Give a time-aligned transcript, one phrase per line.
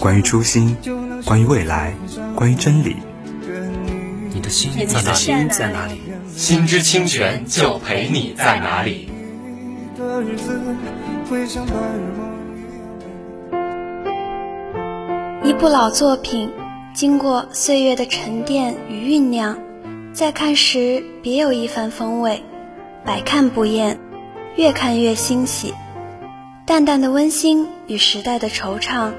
[0.00, 0.76] 关于初心，
[1.24, 1.92] 关于未来，
[2.34, 2.96] 关于真理。
[4.32, 5.16] 你的心在哪里？
[5.16, 6.00] 心在哪里？
[6.28, 9.08] 心之清泉就陪你在哪里。
[15.42, 16.50] 一部老作品，
[16.94, 19.58] 经过岁月的沉淀与酝酿，
[20.12, 22.44] 再看时别有一番风味，
[23.04, 23.98] 百看不厌，
[24.56, 25.74] 越看越欣喜。
[26.64, 29.12] 淡淡的温馨与时代的惆怅，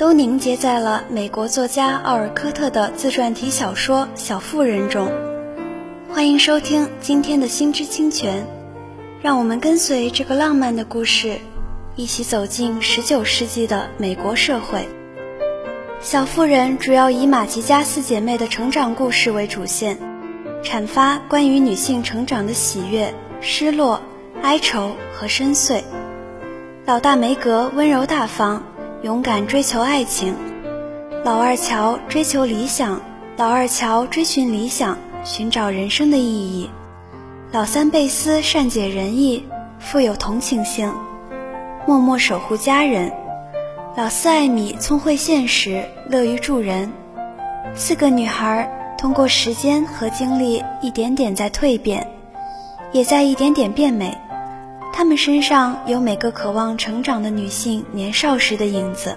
[0.00, 5.12] 都凝结在了美国作家奥尔科特的自传体小说《小妇人》中。
[6.08, 8.42] 欢迎收听今天的《心之清泉》，
[9.20, 11.36] 让我们跟随这个浪漫的故事，
[11.96, 14.78] 一起走进十九世纪的美国社会。
[16.00, 19.98] 《小妇人》主要以马吉加四姐妹的成长故事为主线，
[20.64, 24.00] 阐发关于女性成长的喜悦、失落、
[24.40, 25.82] 哀愁和深邃。
[26.86, 28.64] 老大梅格温柔大方，
[29.02, 30.34] 勇敢追求爱情；
[31.24, 33.00] 老二乔追求理想，
[33.38, 36.68] 老二乔追寻理想，寻找人生的意义；
[37.50, 39.42] 老三贝斯善解人意，
[39.78, 40.92] 富有同情心，
[41.86, 43.10] 默默守护家人。
[43.96, 46.92] 老四艾米聪慧现实，乐于助人。
[47.74, 52.06] 四个女孩通过时间和经历，一点点在蜕变，
[52.92, 54.14] 也在一点点变美。
[54.92, 59.16] 她们身上有每个渴望成长的女性年少时的影子。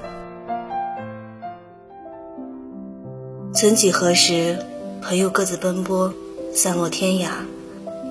[3.53, 4.65] 曾几何时，
[5.01, 6.13] 朋友各自奔波，
[6.53, 7.29] 散落天涯，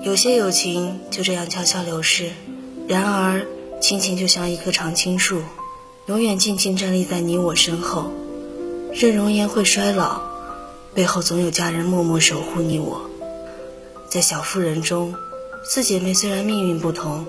[0.03, 2.31] 有些友情就这样悄悄流逝。
[2.87, 3.45] 然而，
[3.81, 5.41] 亲情就像一棵常青树。
[6.05, 8.11] 永远静静站立在你我身后，
[8.91, 10.19] 任容颜会衰老，
[10.93, 13.09] 背后总有家人默默守护你我。
[14.09, 15.15] 在小妇人中，
[15.63, 17.25] 四姐妹虽然命运不同，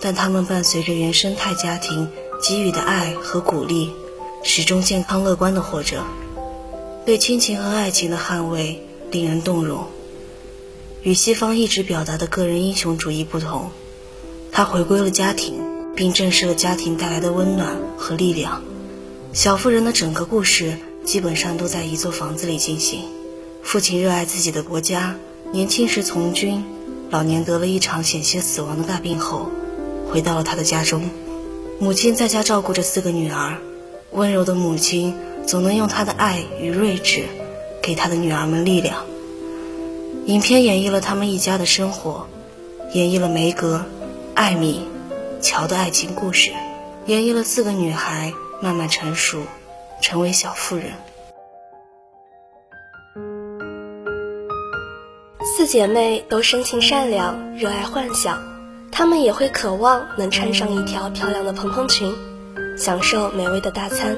[0.00, 2.08] 但他们伴随着原生态家庭
[2.42, 3.90] 给予的爱和鼓励，
[4.42, 6.04] 始终健康乐观的活着。
[7.04, 9.86] 对亲情和爱情的捍卫令人动容。
[11.02, 13.70] 与西方一直表达的个人英雄主义不同，
[14.52, 15.70] 他回归了家庭。
[15.96, 18.62] 并正视了家庭带来的温暖和力量。
[19.34, 23.02] 小妇人的整个故事基本上都在一座房子里进行。
[23.62, 25.16] 父亲热爱自己的国家，
[25.52, 26.64] 年轻时从军，
[27.10, 29.50] 老年得了一场险些死亡的大病后，
[30.12, 31.08] 回到了他的家中。
[31.78, 33.56] 母亲在家照顾着四个女儿，
[34.10, 35.16] 温柔的母亲
[35.46, 37.24] 总能用她的爱与睿智，
[37.82, 39.04] 给她的女儿们力量。
[40.26, 42.26] 影片演绎了他们一家的生活，
[42.92, 43.84] 演绎了梅格、
[44.34, 44.86] 艾米。
[45.42, 46.50] 乔的爱情故事，
[47.06, 49.40] 演绎了四个女孩慢慢成熟，
[50.02, 50.92] 成为小妇人。
[55.56, 58.38] 四姐妹都生性善良，热爱幻想，
[58.92, 62.12] 他们也会渴望能穿上一条漂亮的蓬蓬裙，
[62.76, 64.16] 享受美味的大餐，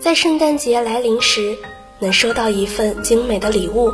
[0.00, 1.56] 在圣诞节来临时
[2.00, 3.90] 能收到一份精美的礼物。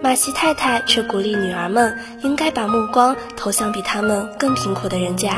[0.00, 5.36] 马西太太却鼓励女儿们应该把目光投向比他们更贫苦的人家，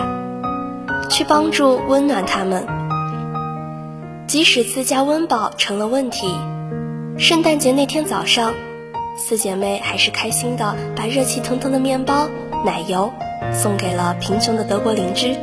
[1.10, 2.66] 去帮助温暖他们。
[4.26, 6.34] 即使自家温饱成了问题，
[7.18, 8.54] 圣诞节那天早上，
[9.16, 12.28] 四姐妹还是开心的把热气腾腾的面包、
[12.64, 13.12] 奶油
[13.52, 15.36] 送给了贫穷的德国邻居。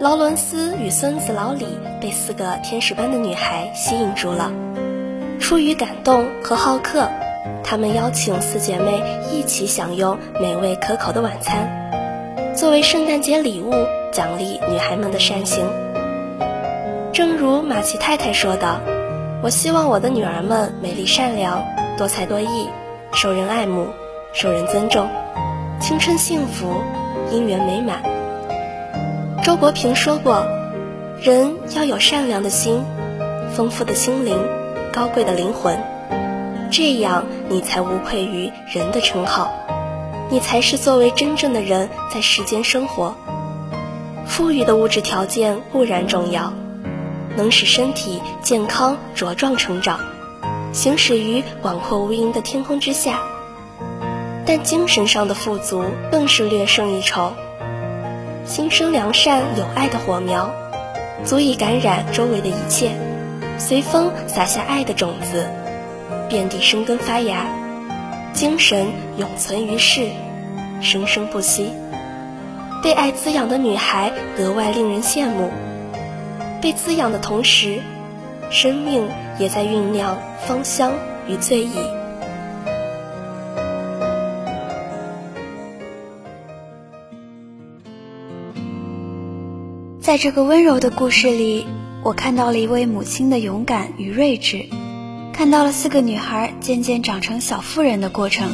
[0.00, 1.66] 劳伦斯与孙子老李
[2.00, 4.52] 被四个天使般的女孩吸引住了，
[5.38, 7.08] 出于感动和好客。
[7.62, 9.00] 他们邀请四姐妹
[9.30, 13.72] 一起享用美味可口的晚餐，作为圣诞节礼物
[14.12, 15.64] 奖励女孩们的善行。
[17.12, 18.80] 正如马奇太太说的
[19.42, 21.62] ：“我希望我的女儿们美丽善良、
[22.02, 22.68] 多才多艺、
[23.12, 23.86] 受人爱慕、
[24.32, 25.08] 受人尊重，
[25.80, 26.82] 青春幸福，
[27.30, 28.02] 姻缘美满。”
[29.44, 30.44] 周国平说过
[31.22, 32.82] ：“人要有善良的心，
[33.54, 34.36] 丰富的心灵，
[34.92, 35.78] 高贵的灵魂，
[36.72, 39.52] 这样你才无愧于人的称号，
[40.28, 43.14] 你才是作为真正的人在世间生活。
[44.26, 46.52] 富裕的物质条件固然重要，
[47.36, 50.00] 能使身体健康茁壮成长，
[50.72, 53.20] 行驶于广阔无垠的天空之下。
[54.44, 57.32] 但精神上的富足更是略胜一筹。
[58.44, 60.50] 心生良善有爱的火苗，
[61.24, 62.90] 足以感染周围的一切，
[63.56, 65.46] 随风撒下爱的种子，
[66.28, 67.46] 遍地生根发芽，
[68.32, 70.08] 精神永存于世，
[70.80, 71.70] 生生不息。
[72.82, 75.52] 被爱滋养的女孩格外令人羡慕。
[76.60, 77.80] 被滋养的同时，
[78.52, 79.08] 生命
[79.38, 80.92] 也在酝酿芳香
[81.26, 81.72] 与醉意。
[90.02, 91.66] 在这个温柔的故事里，
[92.04, 94.66] 我看到了一位母亲的勇敢与睿智，
[95.32, 98.50] 看到了四个女孩渐渐长成小妇人的过程。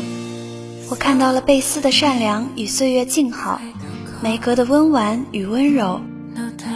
[0.90, 3.60] 我看到了贝斯的善良与岁月静好，
[4.22, 6.00] 梅格的温婉与温柔，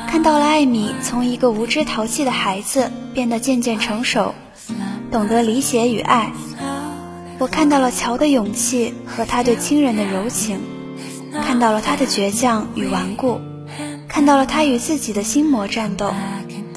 [0.08, 4.34] 看到了艾米从一个无知淘气的孩子变得渐渐成熟，
[5.10, 6.32] 懂得理解与爱。
[7.38, 10.60] 我看到了乔的勇气和他对亲人的柔情，
[11.44, 13.40] 看到了他的倔强与顽固。
[14.08, 16.12] 看到了他与自己的心魔战斗，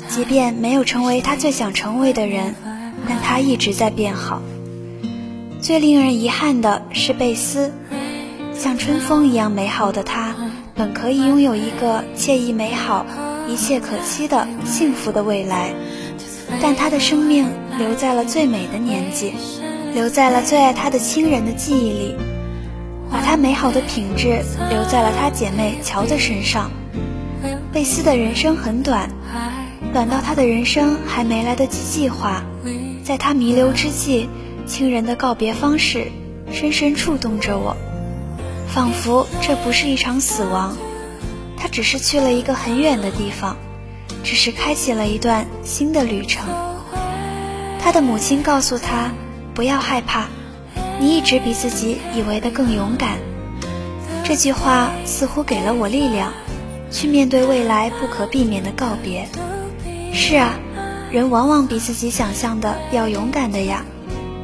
[0.07, 2.55] 即便没有成为他最想成为的人，
[3.07, 4.41] 但他一直在变好。
[5.61, 7.73] 最令人遗憾的是贝斯，
[8.53, 10.33] 像春风一样美好的他，
[10.75, 13.05] 本可以拥有一个惬意美好、
[13.49, 15.73] 一切可期的幸福的未来，
[16.61, 17.47] 但他的生命
[17.77, 19.33] 留在了最美的年纪，
[19.93, 22.15] 留在了最爱他的亲人的记忆里，
[23.11, 26.71] 把他美好的品质留在了他姐妹乔的身上。
[27.71, 29.09] 贝斯的人生很短，
[29.93, 32.43] 短到他的人生还没来得及计划，
[33.03, 34.29] 在他弥留之际，
[34.65, 36.07] 亲人的告别方式
[36.51, 37.75] 深深触动着我，
[38.67, 40.77] 仿佛这不是一场死亡，
[41.57, 43.57] 他只是去了一个很远的地方，
[44.23, 46.47] 只是开启了一段新的旅程。
[47.79, 49.11] 他的母亲告诉他
[49.53, 50.27] ：“不要害怕，
[50.99, 53.17] 你一直比自己以为的更勇敢。”
[54.23, 56.33] 这句话似乎给了我力量。
[56.91, 59.27] 去面对未来不可避免的告别。
[60.13, 60.53] 是啊，
[61.11, 63.83] 人往往比自己想象的要勇敢的呀。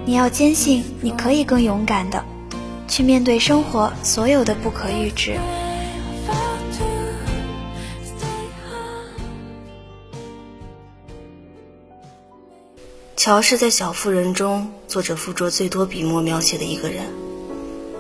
[0.05, 2.25] 你要坚信你可以更勇敢的，
[2.89, 5.37] 去面对生活所有的不可预知。
[13.31, 17.05] 乔是在小妇人中作者附着最多笔墨描写的一个人。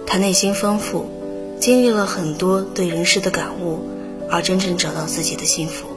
[0.05, 1.09] 他内心丰富，
[1.57, 3.79] 经历了很多对人世的感悟。
[4.29, 5.87] 而真正找到自己的幸福，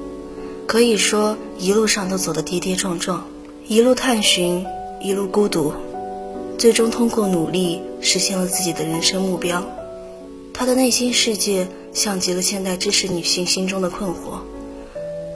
[0.69, 3.26] 可以说一路上都走得跌跌撞撞，
[3.66, 4.64] 一路探寻，
[5.00, 5.72] 一路孤独，
[6.56, 9.64] 最终通过努力实现了自己的人生目标。
[10.52, 14.38] 她的内心世界像极了现代知识女性心中的困惑：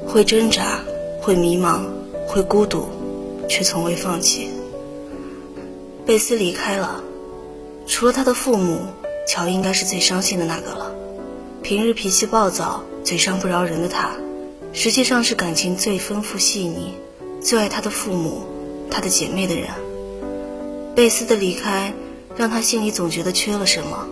[0.07, 0.85] 会挣扎，
[1.21, 1.81] 会迷茫，
[2.29, 2.87] 会孤独，
[3.49, 4.51] 却从未放弃。
[6.07, 7.03] 贝斯离开了，
[7.87, 8.81] 除了他的父母，
[9.27, 10.93] 乔应该是最伤心的那个了。
[11.63, 12.83] 平日脾气暴躁。
[13.05, 14.11] 嘴上不饶人的他，
[14.75, 16.93] 实际上是感情最丰富细腻、
[17.41, 18.43] 最爱他的父母、
[18.91, 19.69] 他的姐妹的人。
[20.95, 21.95] 贝斯的离开，
[22.37, 24.07] 让他心里总觉得缺了什么，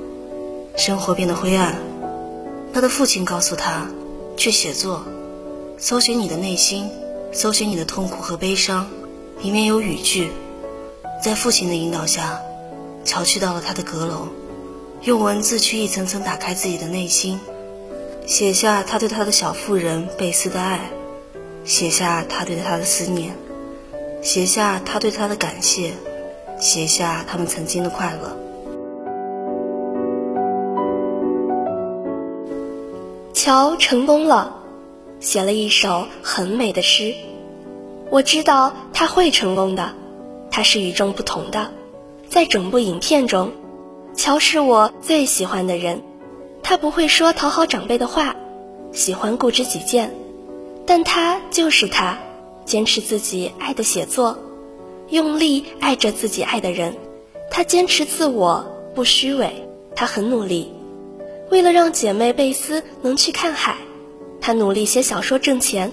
[0.79, 1.77] 生活变得灰暗。
[2.73, 3.87] 他的父亲告诉他，
[4.39, 5.05] 去写作，
[5.77, 6.89] 搜寻你的内心，
[7.33, 8.89] 搜寻你的痛苦和悲伤，
[9.43, 10.31] 里面有语句。
[11.23, 12.41] 在父亲的引导下，
[13.05, 14.29] 乔去到了他的阁楼，
[15.03, 17.41] 用文字去一层层打开自己的内心。
[18.27, 20.91] 写下他对他的小妇人贝斯的爱，
[21.65, 23.35] 写下他对他的思念，
[24.21, 25.93] 写下他对他的感谢，
[26.59, 28.37] 写下他们曾经的快乐。
[33.33, 34.55] 乔成功了，
[35.21, 37.15] 写了一首很美的诗。
[38.11, 39.93] 我知道他会成功的，
[40.51, 41.71] 他是与众不同的。
[42.29, 43.53] 在整部影片中，
[44.15, 46.03] 乔是我最喜欢的人。
[46.63, 48.35] 他不会说讨好长辈的话，
[48.93, 50.15] 喜欢固执己见，
[50.85, 52.19] 但他就是他，
[52.65, 54.37] 坚持自己爱的写作，
[55.11, 56.97] 用力爱着自己爱的人。
[57.51, 59.69] 他坚持自我，不虚伪。
[59.95, 60.73] 他很努力，
[61.51, 63.77] 为了让姐妹贝斯能去看海，
[64.41, 65.91] 他努力写小说挣钱，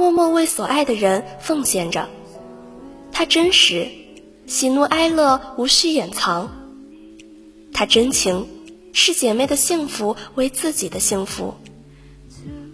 [0.00, 2.08] 默默为所爱的人奉献着。
[3.12, 3.86] 他真实，
[4.46, 6.50] 喜怒哀乐无需掩藏。
[7.74, 8.46] 他真情。
[8.92, 11.54] 视姐妹的幸福为自己的幸福。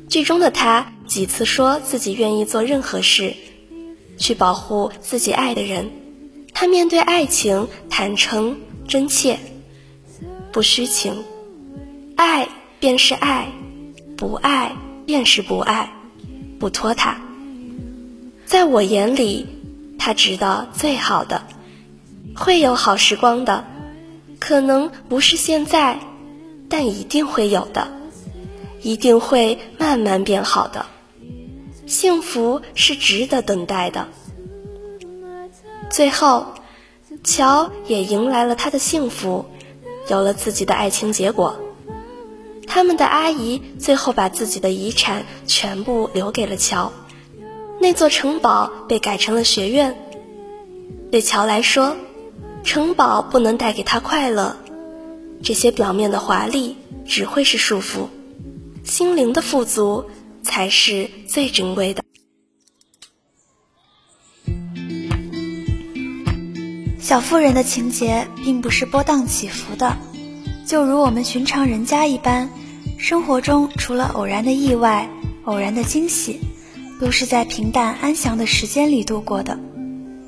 [0.08, 3.34] 剧中的他几次说自己愿意做任何事，
[4.16, 5.90] 去保护自己爱的人。
[6.54, 9.38] 他面对爱情坦诚真切，
[10.52, 11.22] 不虚情。
[12.16, 12.48] 爱
[12.80, 13.52] 便是爱，
[14.16, 15.92] 不爱便是不爱，
[16.58, 17.20] 不拖沓。
[18.44, 19.46] 在我眼里，
[19.98, 21.42] 他值得最好的，
[22.34, 23.64] 会有好时光的，
[24.38, 25.98] 可能不是现在，
[26.68, 27.88] 但一定会有的，
[28.82, 30.86] 一定会慢慢变好的。
[31.86, 34.08] 幸福是值得等待的。
[35.90, 36.46] 最后，
[37.22, 39.44] 乔也迎来了他的幸福，
[40.08, 41.56] 有了自己的爱情结果。
[42.66, 46.92] 他们的阿姨最后把自己的遗产全部留给了乔，
[47.80, 49.96] 那座城堡被改成了学院。
[51.10, 51.96] 对乔来说，
[52.64, 54.56] 城堡不能带给他快乐，
[55.42, 58.08] 这些表面的华丽只会是束缚，
[58.84, 60.04] 心灵的富足
[60.42, 62.02] 才是最珍贵的。
[66.98, 69.96] 小妇人的情节并不是波荡起伏的，
[70.66, 72.50] 就如我们寻常人家一般，
[72.98, 75.08] 生活中除了偶然的意外、
[75.44, 76.40] 偶然的惊喜，
[77.00, 79.56] 都是在平淡安详的时间里度过的。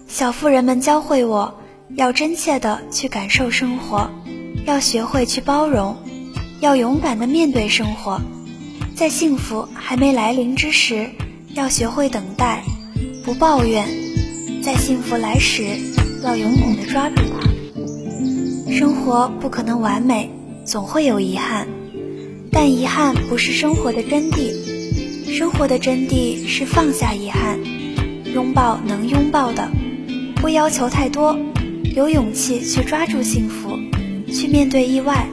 [0.07, 1.53] 小妇人们教会我
[1.97, 4.09] 要真切的去感受生活，
[4.65, 5.97] 要学会去包容，
[6.61, 8.21] 要勇敢的面对生活，
[8.95, 11.11] 在幸福还没来临之时，
[11.55, 12.63] 要学会等待，
[13.25, 13.89] 不抱怨，
[14.63, 15.65] 在幸福来时。
[16.23, 17.58] 要勇猛地抓住它。
[18.71, 20.31] 生活不可能完美，
[20.65, 21.67] 总会有遗憾，
[22.53, 24.53] 但遗憾不是生活的真谛。
[25.33, 27.59] 生活的真谛是放下遗憾，
[28.35, 29.69] 拥抱能拥抱的，
[30.37, 31.39] 不要求太多，
[31.97, 33.79] 有勇气去抓住幸福，
[34.33, 35.27] 去面对意外，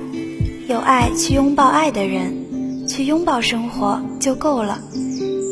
[0.67, 4.79] 有爱去拥抱爱的人，去拥抱生活就够了，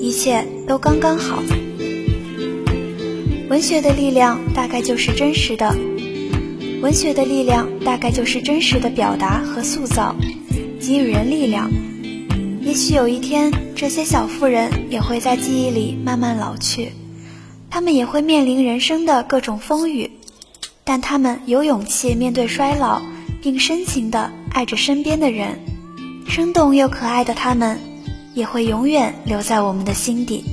[0.02, 1.44] 一切都刚刚好。
[3.50, 5.76] 文学的力量大概就是真实的，
[6.84, 10.14] 文学的力量大概就是真实的表达和塑造，
[10.82, 11.72] 给予人力量。
[12.62, 16.92] 也许有一天，这些小妇人也会在记忆里慢慢老去，
[17.70, 20.12] 她们也会面临人生的各种风雨，
[20.84, 23.02] 但她们有勇气面对衰老，
[23.42, 25.58] 并深情地爱着身边的人。
[26.28, 27.80] 生动又可爱的她们，
[28.34, 30.44] 也会永远留在我们的心底。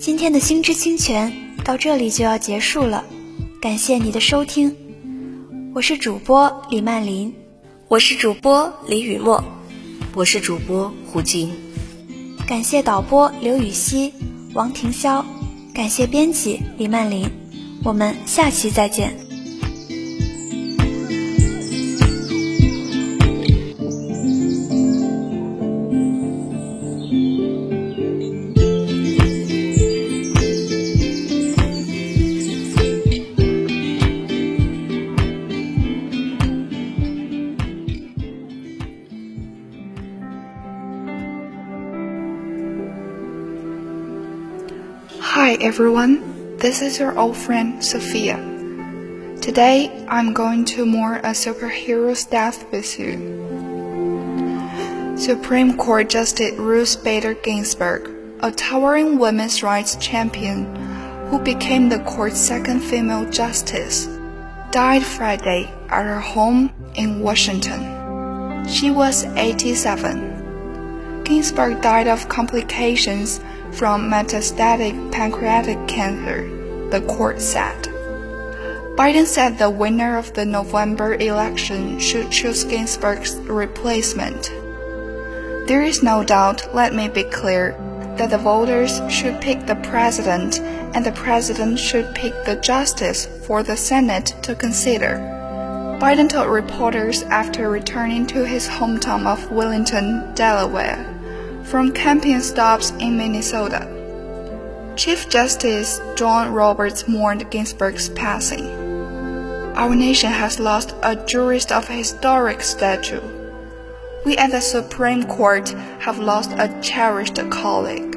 [0.00, 1.32] 今天的心之清泉。
[1.64, 3.04] 到这里就要结束了，
[3.60, 4.74] 感谢你的收听，
[5.74, 7.32] 我是主播李曼林，
[7.88, 9.42] 我是主播李雨墨，
[10.14, 11.52] 我是主播胡静，
[12.46, 14.12] 感谢导播刘雨熙、
[14.54, 15.22] 王婷潇，
[15.74, 17.28] 感谢编辑李曼林，
[17.84, 19.27] 我们下期再见。
[45.60, 48.36] Everyone, this is your old friend Sophia.
[49.42, 53.48] Today I'm going to mourn a superhero's death with you.
[55.18, 58.08] Supreme Court Justice Ruth Bader Ginsburg,
[58.40, 60.76] a towering women's rights champion
[61.26, 64.06] who became the court's second female justice,
[64.70, 68.64] died Friday at her home in Washington.
[68.68, 71.24] She was 87.
[71.24, 73.40] Ginsburg died of complications
[73.72, 76.42] from metastatic pancreatic cancer,
[76.90, 77.84] the court said.
[78.96, 84.50] Biden said the winner of the November election should choose Ginsburg's replacement.
[85.68, 87.76] There is no doubt, let me be clear,
[88.16, 93.62] that the voters should pick the president and the president should pick the justice for
[93.62, 95.18] the Senate to consider.
[96.00, 101.17] Biden told reporters after returning to his hometown of Wellington, Delaware
[101.68, 103.86] from campaign stops in Minnesota.
[104.96, 108.66] Chief Justice John Roberts mourned Ginsburg's passing.
[109.76, 113.22] Our nation has lost a jurist of historic stature.
[114.24, 115.68] We at the Supreme Court
[116.00, 118.12] have lost a cherished colleague.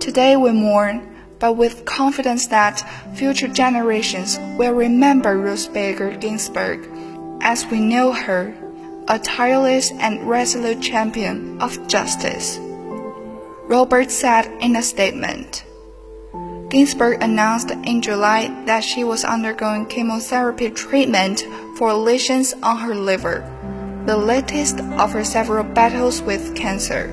[0.00, 1.06] Today we mourn,
[1.38, 2.82] but with confidence that
[3.14, 6.88] future generations will remember Ruth Bader Ginsburg
[7.40, 8.52] as we know her
[9.08, 12.58] a tireless and resolute champion of justice.
[13.68, 15.64] Roberts said in a statement.
[16.68, 21.46] Ginsburg announced in July that she was undergoing chemotherapy treatment
[21.76, 23.44] for lesions on her liver,
[24.06, 27.06] the latest of her several battles with cancer.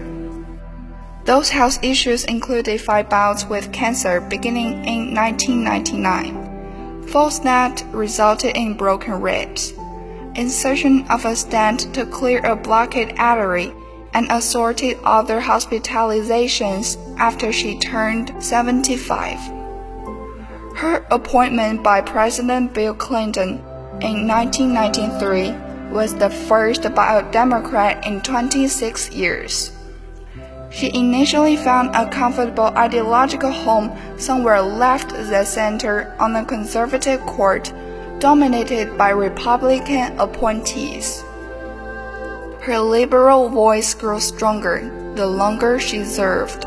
[1.25, 8.73] Those health issues included five bouts with cancer beginning in 1999, falls that resulted in
[8.73, 9.73] broken ribs,
[10.35, 13.73] insertion of a stent to clear a blocked artery,
[14.13, 19.39] and assorted other hospitalizations after she turned 75.
[20.75, 23.59] Her appointment by President Bill Clinton
[24.01, 29.71] in 1993 was the first by a Democrat in 26 years.
[30.71, 37.71] She initially found a comfortable ideological home somewhere left the center on the conservative court,
[38.23, 41.21] dominated by Republican appointees.
[42.61, 44.79] Her liberal voice grew stronger
[45.15, 46.63] the longer she served.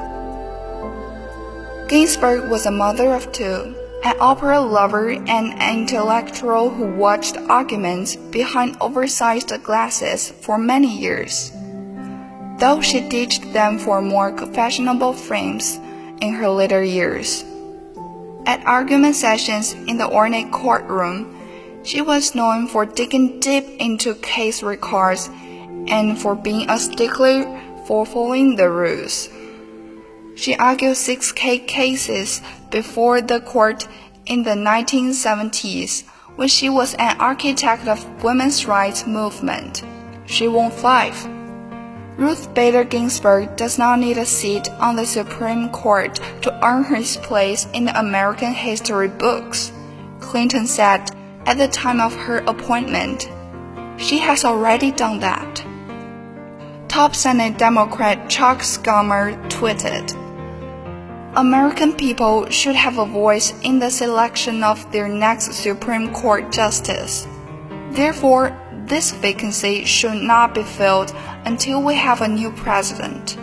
[1.89, 8.17] Ginsburg was a mother of two, an opera lover and an intellectual who watched arguments
[8.17, 11.53] behind oversized glasses for many years
[12.59, 15.77] though she ditched them for more fashionable frames
[16.23, 17.45] in her later years.
[18.47, 21.36] At argument sessions in the ornate courtroom,
[21.87, 25.31] she was known for digging deep into case records
[25.87, 27.45] and for being a stickler
[27.87, 29.29] for following the rules.
[30.35, 33.87] She argued 6K cases before the court
[34.27, 39.85] in the 1970s when she was an architect of women's rights movement.
[40.27, 41.15] She won five.
[42.19, 47.03] Ruth Bader Ginsburg does not need a seat on the Supreme Court to earn her
[47.23, 49.71] place in the American history books,
[50.21, 51.16] Clinton said
[51.47, 53.31] at the time of her appointment.
[53.97, 55.65] She has already done that.
[56.89, 60.15] Top Senate Democrat Chuck Schumer tweeted,
[61.37, 67.27] American people should have a voice in the selection of their next Supreme Court justice.
[67.91, 73.37] Therefore, this vacancy should not be filled until we have a new president.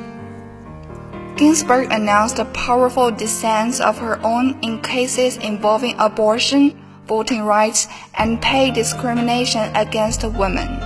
[1.37, 7.87] Ginsburg announced a powerful dissent of her own in cases involving abortion, voting rights,
[8.17, 10.79] and pay discrimination against women.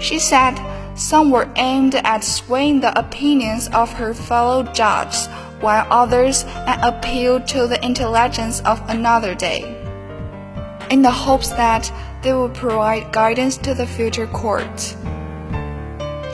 [0.00, 0.54] She said
[0.96, 5.26] some were aimed at swaying the opinions of her fellow judges,
[5.60, 9.80] while others an appeal to the intelligence of another day
[10.90, 11.90] in the hopes that
[12.22, 14.96] they would provide guidance to the future courts.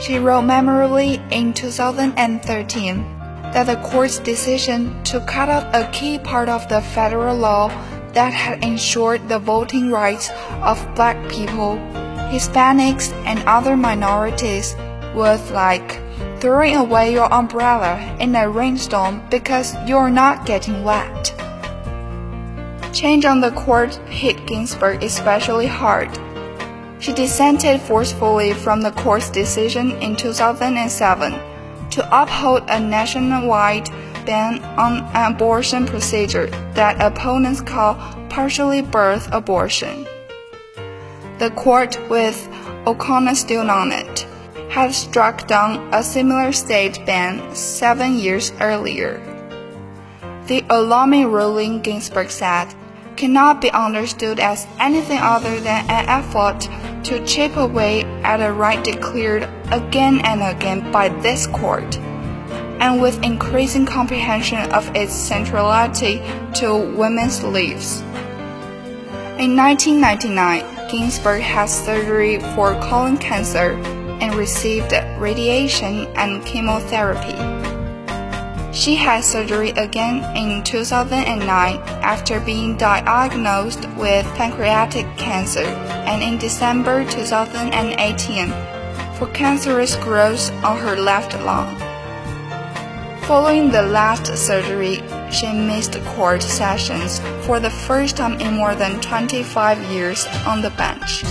[0.00, 3.18] She wrote memorably in 2013
[3.52, 7.68] that the court's decision to cut out a key part of the federal law
[8.14, 10.30] that had ensured the voting rights
[10.62, 11.76] of black people,
[12.30, 14.74] Hispanics, and other minorities
[15.14, 16.00] was like
[16.40, 21.34] throwing away your umbrella in a rainstorm because you're not getting wet.
[22.92, 26.10] Change on the court hit Ginsburg especially hard.
[26.98, 31.32] She dissented forcefully from the court's decision in 2007
[31.90, 33.88] to uphold a nationwide
[34.24, 37.94] ban on an abortion procedure that opponents call
[38.28, 40.06] partially birth abortion.
[41.38, 42.48] The court, with
[42.86, 44.26] O'Connor still on it,
[44.70, 49.20] had struck down a similar state ban seven years earlier.
[50.46, 52.74] The alarming ruling, Ginsburg said,
[53.16, 56.68] cannot be understood as anything other than an effort
[57.04, 61.99] to chip away at a right declared again and again by this court,
[62.80, 66.20] and with increasing comprehension of its centrality
[66.54, 68.00] to women's lives.
[69.38, 73.72] In 1999, Ginsburg had surgery for colon cancer
[74.20, 77.36] and received radiation and chemotherapy.
[78.72, 87.04] She had surgery again in 2009 after being diagnosed with pancreatic cancer and in December
[87.10, 88.48] 2018
[89.16, 91.89] for cancerous growth on her left lung.
[93.30, 99.00] Following the last surgery, she missed court sessions for the first time in more than
[99.00, 101.22] 25 years on the bench.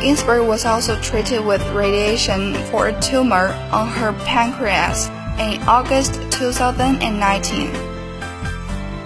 [0.00, 7.74] Ginsburg was also treated with radiation for a tumor on her pancreas in August 2019.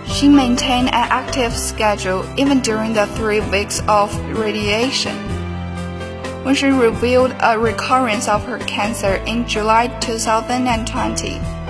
[0.07, 5.17] She maintained an active schedule even during the three weeks of radiation.
[6.45, 11.62] When she revealed a recurrence of her cancer in July 2020,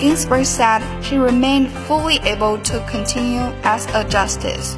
[0.00, 4.74] Ginsburg said she remained fully able to continue as a justice.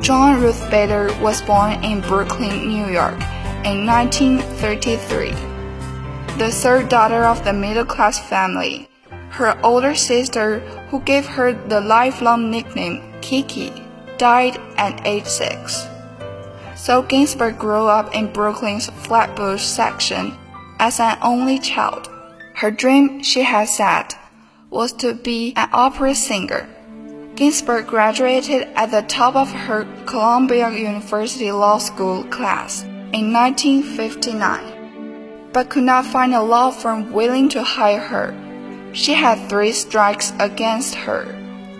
[0.00, 3.20] John Ruth Bader was born in Brooklyn, New York
[3.66, 5.56] in 1933
[6.38, 8.86] the third daughter of the middle class family.
[9.30, 13.72] Her older sister, who gave her the lifelong nickname Kiki,
[14.18, 15.88] died at age six.
[16.76, 20.36] So Ginsburg grew up in Brooklyn's Flatbush section
[20.78, 22.10] as an only child.
[22.56, 24.14] Her dream, she had said,
[24.70, 26.66] was to be an opera singer.
[27.34, 35.68] Ginsburg graduated at the top of her Columbia University Law School class in 1959, but
[35.68, 38.34] could not find a law firm willing to hire her.
[38.94, 41.26] She had three strikes against her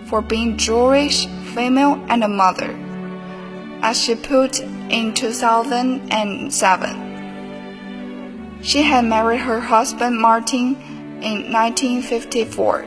[0.05, 2.69] for being Jewish, female, and a mother,
[3.81, 7.06] as she put in 2007.
[8.61, 10.75] She had married her husband Martin
[11.21, 12.85] in 1954,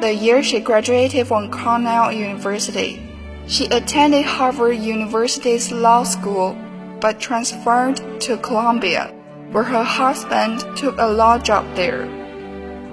[0.00, 3.02] the year she graduated from Cornell University.
[3.46, 6.56] She attended Harvard University's law school
[7.00, 9.12] but transferred to Columbia,
[9.52, 12.06] where her husband took a law job there.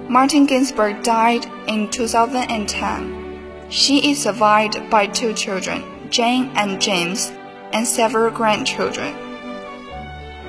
[0.08, 3.66] Martin Ginsburg died in 2010.
[3.70, 7.32] She is survived by two children, Jane and James,
[7.72, 9.16] and several grandchildren.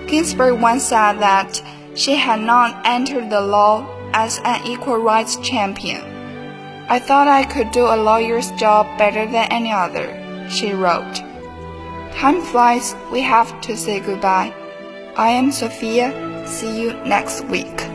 [0.07, 1.61] Ginsburg once said that
[1.95, 6.01] she had not entered the law as an equal rights champion.
[6.87, 10.07] I thought I could do a lawyer's job better than any other,
[10.49, 11.15] she wrote.
[12.13, 14.53] Time flies, we have to say goodbye.
[15.17, 16.45] I am Sophia.
[16.47, 17.94] See you next week.